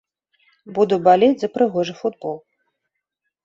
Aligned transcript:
Буду 0.77 0.97
балець 1.09 1.39
за 1.45 1.51
прыгожы 1.59 1.93
футбол. 2.01 2.37